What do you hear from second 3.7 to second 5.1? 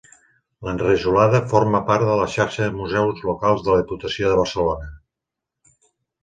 la Diputació de Barcelona.